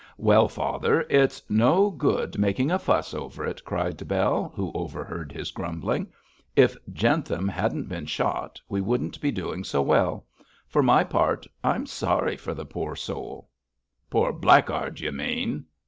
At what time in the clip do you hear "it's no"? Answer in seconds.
1.11-1.91